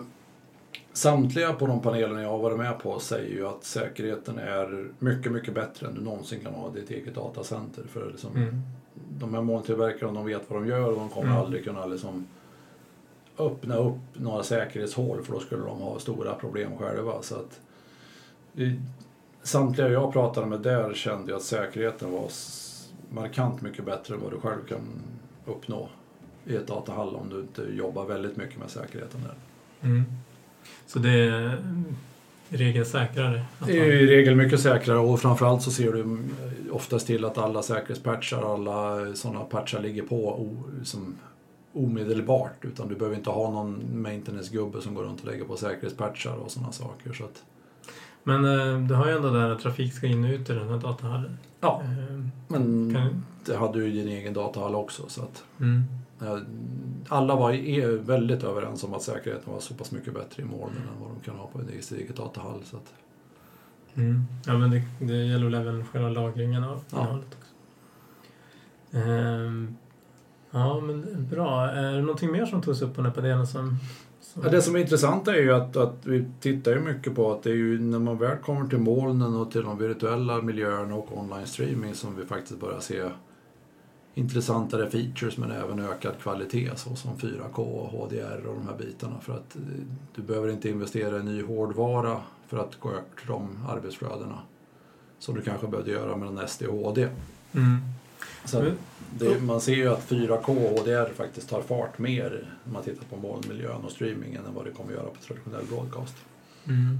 [0.93, 5.31] samtliga på de panelerna jag har varit med på säger ju att säkerheten är mycket,
[5.31, 7.83] mycket bättre än du någonsin kan ha i ditt eget datacenter.
[7.93, 8.61] För liksom, Mm.
[9.19, 11.37] de här molntillverkarna de vet vad de gör och de kommer Mm.
[11.41, 12.27] aldrig kunna liksom
[13.37, 17.21] öppna upp några säkerhetshål för då skulle de ha stora problem själva.
[17.21, 17.59] Så att,
[18.55, 18.79] i,
[19.43, 22.29] samtliga jag pratade med där kände jag att säkerheten var
[23.09, 24.81] markant mycket bättre än vad du själv kan
[25.45, 25.89] uppnå
[26.45, 29.35] i ett datahall om du inte jobbar väldigt mycket med säkerheten där.
[29.89, 30.03] Mm.
[30.87, 31.57] Så det är
[32.49, 33.45] i regel säkrare?
[33.65, 36.17] Det är i regel mycket säkrare och framförallt så ser du
[36.71, 40.49] oftast till att alla säkerhetspatchar, alla sådana patchar ligger på
[40.83, 41.15] som
[41.73, 46.35] omedelbart utan du behöver inte ha någon maintenance-gubbe som går runt och lägger på säkerhetspatchar
[46.35, 47.13] och sådana saker.
[47.13, 47.43] Så att,
[48.23, 50.69] Men eh, du har ju ändå där att trafik ska in och ut i den
[50.69, 51.37] här datahallen.
[51.59, 55.03] ja, Eh, men kan, det hade du i din egen datahall också.
[55.07, 55.83] Så att, mm.
[56.21, 56.37] eh,
[57.07, 57.51] alla var
[57.97, 61.19] väldigt överens om att säkerheten var så pass mycket bättre i molnen än vad de
[61.25, 62.59] kan ha på en egen- datahall.
[62.63, 62.93] Så att,
[63.95, 64.25] Mm.
[64.45, 66.99] Ja, men det, det gäller väl även själva lagringen av Ja.
[67.01, 67.47] innehållet också.
[68.97, 69.75] Ehm,
[70.51, 71.67] ja, men bra.
[71.69, 73.77] Är det någonting mer som togs upp på den här panelen som...
[74.41, 77.43] Ja, det som är intressant är ju att, att vi tittar ju mycket på att
[77.43, 81.17] det är ju när man väl kommer till molnen och till de virtuella miljöerna och
[81.17, 83.09] online streaming som vi faktiskt börjar se
[84.13, 89.19] intressantare features men även ökad kvalitet såsom 4K och HDR och de här bitarna.
[89.21, 89.61] För att eh,
[90.15, 94.39] du behöver inte investera i ny hårdvara för att gå över till de arbetsflödena
[95.19, 97.09] som du kanske behövde göra med en SD och HD.
[97.51, 97.77] Mm.
[98.45, 98.77] Så Men-
[99.17, 103.05] det, man ser ju att 4K och HDR faktiskt tar fart mer när man tittar
[103.05, 106.15] på molnmiljön och streamingen än vad det kommer göra på traditionell broadcast.
[106.67, 106.99] Mm.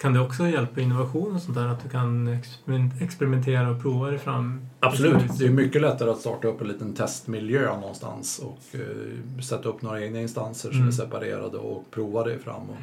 [0.00, 1.66] Kan det också hjälpa innovation och sånt där?
[1.66, 4.66] Att du kan experiment- experimentera och prova dig fram?
[4.80, 9.68] Absolut, det är mycket lättare att starta upp en liten testmiljö någonstans och eh, sätta
[9.68, 10.88] upp några egna instanser som Mm.
[10.88, 12.62] är separerade och prova det fram.
[12.70, 12.76] Och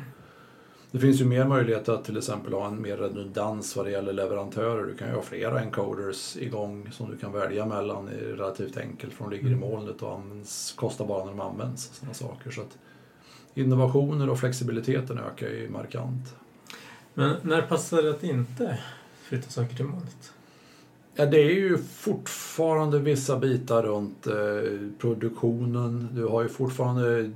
[0.94, 4.14] det finns ju mer möjligheter att till exempel ha en mer redundans vad det gäller
[4.14, 4.86] leverantörer.
[4.86, 8.10] Du kan ju ha flera encoders igång som du kan välja mellan.
[8.10, 9.60] Relativt enkelt för de ligger i Mm.
[9.60, 11.90] molnet och används, kostar bara när de används.
[11.94, 12.52] Sådana saker.
[12.52, 12.78] Så att
[13.54, 16.36] innovationer och flexibiliteten ökar ju markant.
[17.14, 18.80] Men när passar det att inte
[19.24, 20.34] flytta saker till molnet?
[21.16, 24.34] Ja, det är ju fortfarande vissa bitar runt eh,
[25.00, 26.10] produktionen.
[26.12, 27.32] Du har ju fortfarande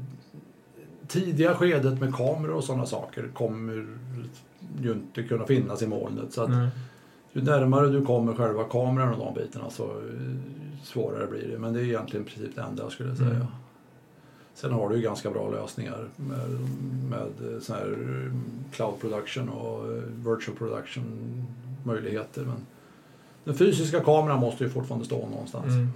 [1.08, 3.86] tidiga skedet med kameror och sådana saker kommer
[4.82, 6.34] ju inte kunna finnas i molnet.
[6.34, 6.50] Så att
[7.38, 10.36] ju närmare du kommer själva kameran och de bitarna så eh,
[10.84, 11.60] svårare blir det.
[11.60, 13.30] Men det är egentligen i princip det enda jag skulle säga.
[13.30, 13.48] Mm.
[14.54, 16.50] Sen har du ju ganska bra lösningar med,
[17.10, 18.32] med eh, sån här eh,
[18.72, 21.04] cloud production och virtual production
[21.84, 22.42] möjligheter.
[22.42, 22.66] Men
[23.44, 25.66] den fysiska kameran måste ju fortfarande stå någonstans.
[25.66, 25.90] Mm.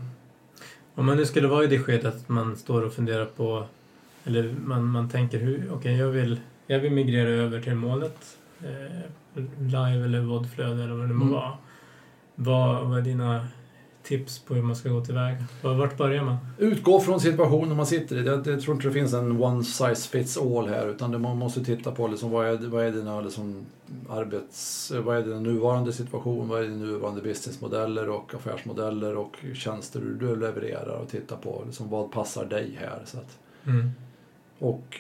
[0.96, 3.66] Om man nu skulle vara i det skedet att man står och funderar på
[4.24, 9.44] eller man, man tänker hur, okej jag vill jag vill migrera över till molnet eh,
[9.60, 11.34] live eller vodflöde eller vad det må Mm.
[11.34, 11.52] vara.
[12.36, 13.48] Vad, vad är dina
[14.04, 15.44] tips på hur man ska gå tillväga?
[15.62, 16.38] Var- Vart börjar man?
[16.58, 18.26] Utgå från situationen man sitter i.
[18.26, 21.64] Jag, jag tror inte det finns en one size fits all här utan man måste
[21.64, 23.66] titta på liksom, vad, är, vad är dina liksom,
[24.10, 24.92] arbets...
[25.04, 26.48] Vad är din nuvarande situation?
[26.50, 31.64] Vad är dina nuvarande businessmodeller och affärsmodeller och tjänster du, du levererar och titta på
[31.66, 33.02] liksom, vad passar dig här.
[33.06, 33.90] Så att, Mm.
[34.62, 34.98] Och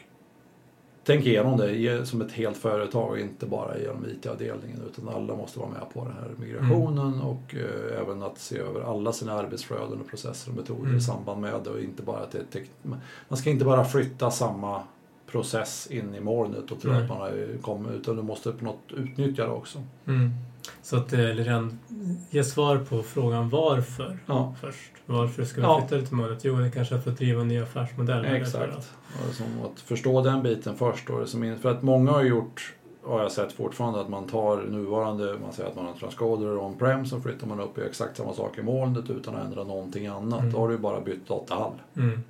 [1.03, 5.69] tänk igenom det som ett helt företag inte bara genom IT-avdelningen utan alla måste vara
[5.69, 10.07] med på den här migrationen och eh, även att se över alla sina arbetsflöden och
[10.07, 10.97] processer och metoder Mm.
[10.97, 12.61] i samband med det och inte bara att det
[13.27, 14.81] man ska inte bara flytta samma
[15.27, 18.91] process in i molnet och tro att man har kommit utan du måste på något
[18.97, 19.83] utnyttja det också.
[20.07, 20.31] Mm.
[20.81, 21.79] Så att eh, redan
[22.29, 24.91] ge svar på frågan varför Ja, först.
[25.05, 25.79] Varför ska vi Ja.
[25.79, 26.39] flytta det till målet?
[26.45, 28.25] Jo, det kanske är för att driva en ny affärsmodell.
[28.25, 28.91] eller att- exakt.
[29.29, 31.07] Och som att förstå den biten först.
[31.07, 35.37] Då, som för att många har gjort, har jag sett fortfarande, att man tar nuvarande,
[35.41, 38.57] man säger att man har transcoder on-prem så flyttar man upp i exakt samma sak
[38.57, 40.39] i molnet utan att ändra någonting annat.
[40.39, 40.51] Mm.
[40.51, 42.23] Då har du bara bytt datahall Mm.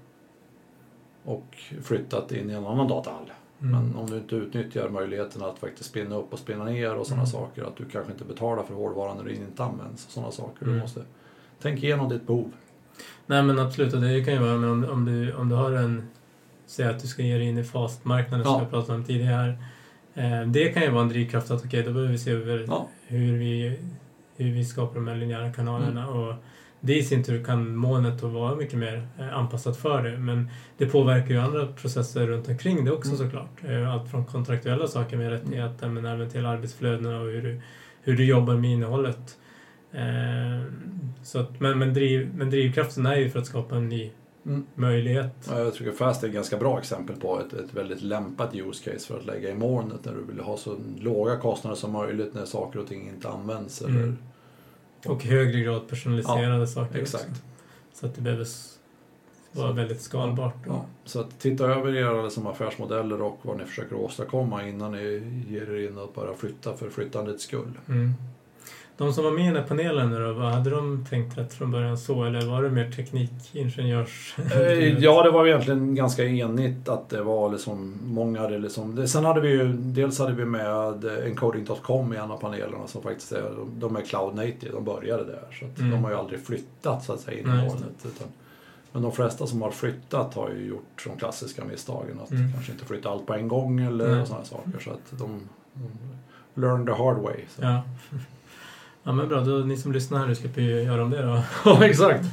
[1.26, 3.32] och flyttat in i en annan datahall.
[3.62, 3.72] Mm.
[3.72, 7.22] Men om du inte utnyttjar möjligheten att faktiskt spinna upp och spinna ner och sådana
[7.22, 7.32] Mm.
[7.32, 10.08] saker, att du kanske inte betalar för hårdvaran när den inte används.
[10.10, 10.64] Sådana saker.
[10.64, 10.76] Mm.
[10.76, 11.02] Du måste
[11.62, 12.52] tänka igenom ditt behov.
[13.26, 15.72] Nej men absolut, och det kan ju vara men om, om, du, om du har
[15.72, 16.08] en...
[16.66, 18.60] Säg att du ska ge dig in i fastmarknaden som Ja.
[18.62, 19.58] jag pratade om tidigare.
[20.14, 22.88] Eh, det kan ju vara en drivkraft att okej, då behöver vi se över Ja.
[23.08, 23.80] hur, vi,
[24.38, 26.08] hur vi skapar de här linjära kanalerna.
[26.08, 26.34] Och
[26.82, 30.18] det i sin tur kan molnet då vara mycket mer eh, anpassat för det.
[30.18, 33.18] Men det påverkar ju andra processer runt omkring det också Mm.
[33.18, 33.64] såklart.
[33.64, 37.62] Eh, allt från kontraktuella saker med rättigheter men även till arbetsflödena och hur du,
[38.02, 39.38] hur du jobbar med innehållet.
[39.92, 40.64] Eh,
[41.24, 44.12] så att, men, men, driv, men drivkraften är ju för att skapa en ny
[44.46, 44.66] Mm.
[44.76, 45.48] möjlighet.
[45.50, 48.92] Ja, Jag tycker Fast är ett ganska bra exempel på ett, ett väldigt lämpat use
[48.92, 52.34] case för att lägga i molnet när du vill ha så låga kostnader som möjligt
[52.34, 53.82] när saker och ting inte används.
[53.82, 54.18] Eller, Mm.
[55.06, 57.24] Och högre grad personaliserade saker exakt.
[57.30, 57.42] också.
[57.94, 58.48] Så att det behöver
[59.52, 60.56] vara Så- väldigt skalbart.
[60.68, 65.24] Ja, så att titta över era liksom, affärsmodeller och vad ni försöker åstadkomma innan ni
[65.50, 67.80] ger er in att bara flytta för flyttandets skull.
[67.90, 68.14] Mm.
[69.02, 71.54] De som var med i den här panelen nu då, vad hade de tänkt rätt
[71.54, 74.36] från början så eller var det mer teknikingenjörs...
[74.52, 79.08] Eh, Ja, det var egentligen ganska enigt att det var liksom många hade liksom, det,
[79.08, 83.32] Sen hade vi ju, dels hade vi med encoding.com i en av panelerna som faktiskt
[83.32, 85.44] är, de är cloud native, de började där.
[85.60, 85.92] Så Mm.
[85.92, 87.82] de har ju aldrig flyttat så att säga in Nej, i just det.
[87.84, 88.06] molnet.
[88.06, 88.28] Utan,
[88.92, 92.20] men de flesta som har flyttat har ju gjort de klassiska misstagen.
[92.24, 92.54] Att Mm.
[92.54, 94.80] kanske inte flytta allt på en gång eller sådana saker.
[94.84, 95.40] Så att de,
[95.74, 97.36] de learn the hard way.
[97.56, 97.62] Så.
[97.62, 97.82] Ja.
[99.04, 101.42] Ja men bra, då, ni som lyssnar här nu slipper ju göra om det då.
[101.66, 102.26] Ja, exakt.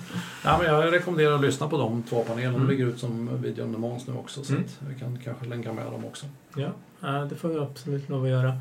[0.45, 2.55] Ja, men jag rekommenderar att lyssna på de två panelerna.
[2.55, 2.67] Mm.
[2.67, 4.45] De ligger ut som video on demand nu också.
[4.45, 4.65] Så Mm.
[4.89, 6.27] vi kan kanske länka med dem också.
[6.57, 6.69] Ja,
[7.01, 8.53] ja, det får vi absolut lov att göra.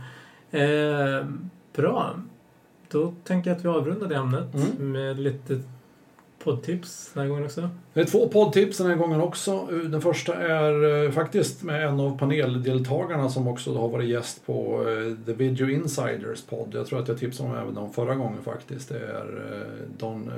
[0.52, 1.26] Eh,
[1.76, 2.16] bra.
[2.92, 4.92] Då tänker jag att vi avrundar det ämnet Mm.
[4.92, 5.62] med lite
[6.48, 7.70] poddtips den här gången också.
[7.94, 9.66] Det är två poddtips den här gången också.
[9.66, 14.86] Den första är eh, faktiskt med en av paneldeltagarna som också har varit gäst på
[14.88, 16.70] eh, The Video Insiders podd.
[16.74, 18.90] Jag tror att jag tipsade om även dem förra gången faktiskt.
[18.90, 20.32] Det är eh, Don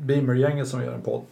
[0.00, 1.22] Beamer-gänget som gör en podd.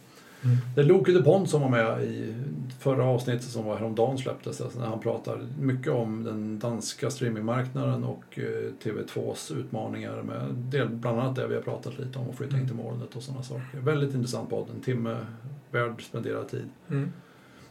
[0.43, 0.57] Mm.
[0.75, 2.35] Det är Loke DuPont som var med i
[2.79, 4.61] förra avsnittet som var häromdagen släpptes.
[4.61, 10.89] Alltså när han pratar mycket om den danska streamingmarknaden och eh, TV2s utmaningar med del,
[10.89, 13.43] bland annat det vi har pratat lite om, att flytta in till molnet och sådana
[13.43, 13.79] saker.
[13.79, 15.17] Väldigt intressant podd, en timme
[15.71, 16.69] värd spenderad tid.
[16.89, 17.11] Mm.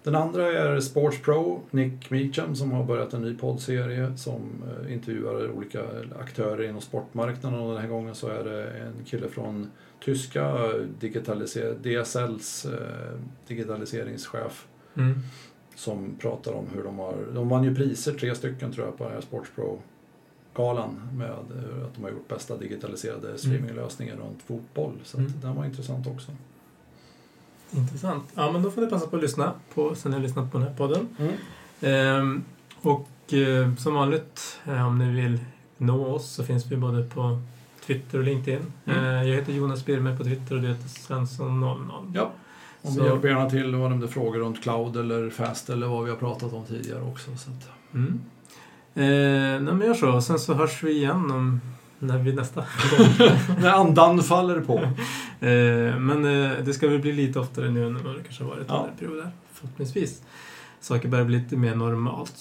[0.03, 4.93] Den andra är Sports Pro, Nick Meacham som har börjat en ny poddserie som eh,
[4.93, 5.83] intervjuar olika
[6.21, 9.71] aktörer inom sportmarknaden och den här gången så är det en kille från
[10.05, 10.53] tyska
[11.01, 15.19] digitaliser- DSLs eh, digitaliseringschef Mm.
[15.75, 19.05] som pratar om hur de har, de vann ju priser, tre stycken tror jag, på
[19.05, 21.49] den här Sports Pro-galan med att
[21.97, 24.93] de har gjort bästa digitaliserade streaminglösningar runt fotboll.
[25.05, 25.33] Så Mm.
[25.43, 26.33] den var intressant också.
[27.71, 28.25] Intressant.
[28.35, 30.59] Ja, men då får ni passa på att lyssna på, sen ni har lyssnat på
[30.59, 31.09] den här podden.
[31.19, 31.33] Mm.
[31.81, 32.45] Ehm,
[32.83, 35.39] och eh, som vanligt, eh, om ni vill
[35.77, 37.41] nå oss så finns vi både på
[37.89, 38.73] Twitter och LinkedIn.
[38.85, 39.05] Mm.
[39.05, 42.13] Eh, jag heter Jonas Birmer på Twitter och du heter Svensson00.
[42.15, 42.31] Ja.
[42.83, 46.05] Så- vi hjälper gärna till vad det är frågor runt cloud eller fast eller vad
[46.05, 47.37] vi har pratat om tidigare också.
[47.37, 48.21] Så att, Mm.
[48.95, 50.21] Eh, nej, men gör så.
[50.21, 51.61] Sen så hörs vi igen om
[51.99, 53.29] när vi nästa gång.
[53.61, 54.79] när andan faller på.
[55.47, 58.51] eh, men eh, det ska väl bli lite oftare nu än vad det kanske har
[58.51, 58.79] varit Ja.
[58.79, 59.31] under perioder.
[59.53, 60.23] Förhoppningsvis.
[60.81, 62.35] Saker börjar bli lite mer normalt.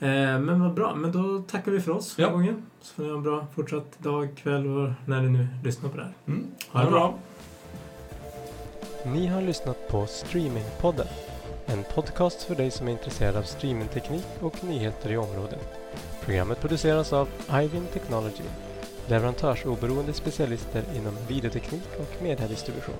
[0.00, 0.94] Eh, men vad bra.
[0.94, 2.30] Men då tackar vi för oss för Ja.
[2.30, 2.62] gången.
[2.80, 5.96] Så får ni ha en bra fortsatt dag, kväll och när ni nu lyssnar på
[5.96, 6.12] det här.
[6.26, 6.46] Mm.
[6.72, 7.14] Ha det bra.
[9.06, 11.06] Ni har lyssnat på Streamingpodden.
[11.66, 15.68] En podcast för dig som är intresserad av streamingteknik och nyheter i området.
[16.24, 18.42] Programmet produceras av Ivin Technology,
[19.08, 22.94] leverantörsoberoende specialister inom videoteknik och mediedistribution.